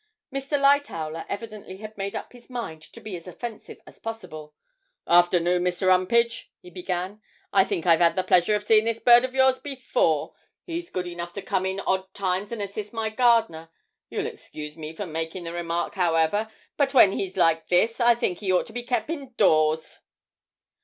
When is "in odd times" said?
11.67-12.51